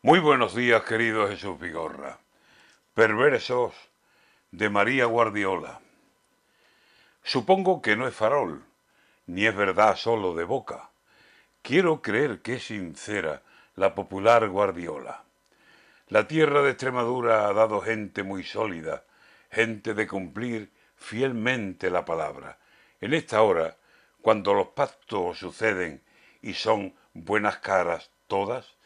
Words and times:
Muy 0.00 0.20
buenos 0.20 0.54
días, 0.54 0.84
querido 0.84 1.26
Jesús 1.26 1.58
Vigorra. 1.58 2.20
Perversos 2.94 3.74
de 4.52 4.70
María 4.70 5.06
Guardiola. 5.06 5.80
Supongo 7.24 7.82
que 7.82 7.96
no 7.96 8.06
es 8.06 8.14
farol, 8.14 8.62
ni 9.26 9.44
es 9.44 9.56
verdad 9.56 9.96
solo 9.96 10.36
de 10.36 10.44
boca. 10.44 10.90
Quiero 11.62 12.00
creer 12.00 12.42
que 12.42 12.54
es 12.54 12.66
sincera 12.66 13.42
la 13.74 13.96
popular 13.96 14.48
Guardiola. 14.48 15.24
La 16.06 16.28
tierra 16.28 16.62
de 16.62 16.70
Extremadura 16.70 17.48
ha 17.48 17.52
dado 17.52 17.80
gente 17.80 18.22
muy 18.22 18.44
sólida, 18.44 19.02
gente 19.50 19.94
de 19.94 20.06
cumplir 20.06 20.70
fielmente 20.94 21.90
la 21.90 22.04
palabra. 22.04 22.56
En 23.00 23.14
esta 23.14 23.42
hora, 23.42 23.76
cuando 24.22 24.54
los 24.54 24.68
pactos 24.68 25.40
suceden 25.40 26.00
y 26.40 26.54
son 26.54 26.94
buenas 27.14 27.58
caras 27.58 28.12
todas, 28.28 28.77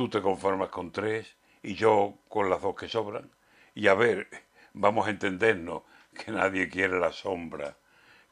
tú 0.00 0.08
te 0.08 0.22
conformas 0.22 0.70
con 0.70 0.92
tres 0.92 1.36
y 1.62 1.74
yo 1.74 2.14
con 2.30 2.48
las 2.48 2.62
dos 2.62 2.74
que 2.74 2.88
sobran. 2.88 3.30
Y 3.74 3.86
a 3.86 3.92
ver, 3.92 4.30
vamos 4.72 5.06
a 5.06 5.10
entendernos 5.10 5.82
que 6.14 6.32
nadie 6.32 6.70
quiere 6.70 6.98
la 6.98 7.12
sombra, 7.12 7.76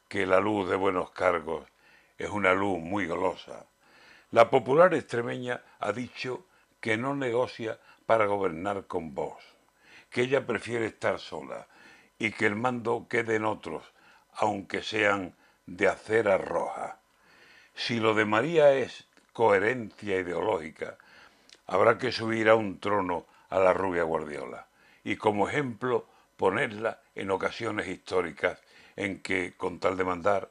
que 0.07 0.25
la 0.25 0.39
luz 0.39 0.67
de 0.67 0.75
buenos 0.75 1.11
cargos 1.11 1.67
es 2.17 2.27
una 2.27 2.55
luz 2.55 2.79
muy 2.79 3.05
golosa. 3.05 3.67
La 4.31 4.49
popular 4.49 4.95
extremeña 4.95 5.61
ha 5.79 5.91
dicho 5.91 6.47
que 6.81 6.97
no 6.97 7.15
negocia 7.15 7.79
para 8.07 8.25
gobernar 8.25 8.87
con 8.87 9.13
vos, 9.13 9.37
que 10.09 10.21
ella 10.21 10.47
prefiere 10.47 10.87
estar 10.87 11.19
sola 11.19 11.67
y 12.17 12.31
que 12.31 12.47
el 12.47 12.55
mando 12.55 13.05
quede 13.07 13.35
en 13.35 13.45
otros, 13.45 13.83
aunque 14.33 14.81
sean 14.81 15.35
de 15.67 15.87
acera 15.87 16.39
roja. 16.39 16.97
Si 17.75 17.99
lo 17.99 18.15
de 18.15 18.25
María 18.25 18.71
es 18.73 19.07
coherencia 19.33 20.17
ideológica, 20.17 20.97
habrá 21.69 21.99
que 21.99 22.11
subir 22.11 22.49
a 22.49 22.55
un 22.55 22.79
trono 22.79 23.27
a 23.49 23.59
la 23.59 23.73
rubia 23.73 24.01
Guardiola 24.01 24.67
y 25.03 25.17
como 25.17 25.47
ejemplo 25.47 26.07
ponerla 26.35 26.99
en 27.13 27.29
ocasiones 27.29 27.87
históricas 27.87 28.59
en 28.95 29.21
que, 29.21 29.53
con 29.55 29.79
tal 29.79 29.95
de 29.95 30.03
mandar, 30.03 30.49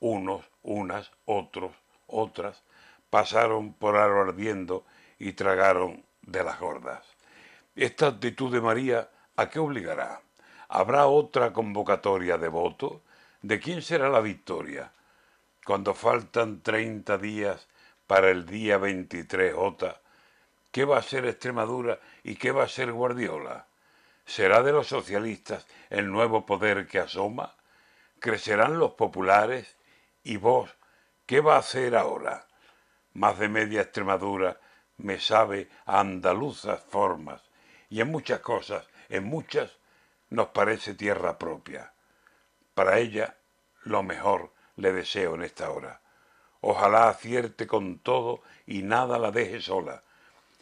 unos, 0.00 0.46
unas, 0.62 1.10
otros, 1.26 1.72
otras, 2.06 2.62
pasaron 3.10 3.74
por 3.74 3.96
aro 3.96 4.22
ardiendo 4.22 4.86
y 5.18 5.32
tragaron 5.32 6.02
de 6.22 6.42
las 6.42 6.58
gordas. 6.58 7.04
Esta 7.74 8.06
actitud 8.06 8.50
de 8.50 8.62
María, 8.62 9.10
¿a 9.36 9.50
qué 9.50 9.58
obligará? 9.58 10.22
¿Habrá 10.68 11.06
otra 11.06 11.52
convocatoria 11.52 12.38
de 12.38 12.48
voto? 12.48 13.02
¿De 13.42 13.60
quién 13.60 13.82
será 13.82 14.08
la 14.08 14.20
victoria? 14.20 14.90
Cuando 15.66 15.92
faltan 15.92 16.62
30 16.62 17.18
días 17.18 17.68
para 18.06 18.30
el 18.30 18.46
día 18.46 18.78
23 18.78 19.52
J, 19.54 20.00
¿qué 20.76 20.84
va 20.84 20.98
a 20.98 21.02
ser 21.02 21.24
Extremadura 21.24 22.00
y 22.22 22.36
qué 22.36 22.52
va 22.52 22.64
a 22.64 22.68
ser 22.68 22.92
Guardiola? 22.92 23.66
¿Será 24.26 24.62
de 24.62 24.72
los 24.72 24.88
socialistas 24.88 25.66
el 25.88 26.12
nuevo 26.12 26.44
poder 26.44 26.86
que 26.86 26.98
asoma? 26.98 27.54
¿Crecerán 28.20 28.78
los 28.78 28.90
populares? 28.90 29.78
¿Y 30.22 30.36
vos 30.36 30.68
qué 31.24 31.40
va 31.40 31.56
a 31.56 31.60
hacer 31.60 31.96
ahora? 31.96 32.46
Más 33.14 33.38
de 33.38 33.48
media 33.48 33.80
Extremadura 33.80 34.60
me 34.98 35.18
sabe 35.18 35.70
a 35.86 36.00
andaluzas 36.00 36.82
formas 36.90 37.40
y 37.88 38.02
en 38.02 38.10
muchas 38.10 38.40
cosas, 38.40 38.86
en 39.08 39.24
muchas, 39.24 39.78
nos 40.28 40.48
parece 40.48 40.92
tierra 40.92 41.38
propia. 41.38 41.94
Para 42.74 42.98
ella, 42.98 43.38
lo 43.84 44.02
mejor 44.02 44.52
le 44.76 44.92
deseo 44.92 45.36
en 45.36 45.42
esta 45.42 45.70
hora. 45.70 46.02
Ojalá 46.60 47.08
acierte 47.08 47.66
con 47.66 47.98
todo 48.00 48.42
y 48.66 48.82
nada 48.82 49.18
la 49.18 49.30
deje 49.30 49.62
sola. 49.62 50.02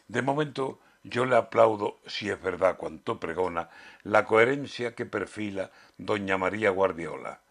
De 0.07 0.21
momento, 0.21 0.79
yo 1.03 1.25
le 1.25 1.35
aplaudo, 1.35 1.99
si 2.05 2.29
es 2.29 2.41
verdad 2.41 2.77
cuanto 2.77 3.19
pregona, 3.19 3.69
la 4.03 4.25
coherencia 4.25 4.95
que 4.95 5.05
perfila 5.05 5.71
doña 5.97 6.37
María 6.37 6.69
Guardiola. 6.71 7.41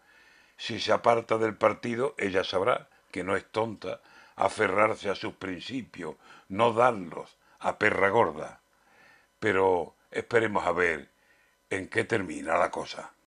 Si 0.57 0.79
se 0.79 0.93
aparta 0.93 1.37
del 1.37 1.55
partido, 1.55 2.15
ella 2.17 2.43
sabrá 2.43 2.89
que 3.11 3.23
no 3.23 3.35
es 3.35 3.45
tonta 3.45 4.01
aferrarse 4.35 5.09
a 5.09 5.15
sus 5.15 5.33
principios, 5.33 6.15
no 6.49 6.73
darlos 6.73 7.37
a 7.59 7.77
perra 7.77 8.09
gorda. 8.09 8.59
Pero 9.39 9.95
esperemos 10.11 10.65
a 10.65 10.71
ver 10.71 11.09
en 11.69 11.87
qué 11.87 12.03
termina 12.03 12.57
la 12.57 12.71
cosa. 12.71 13.14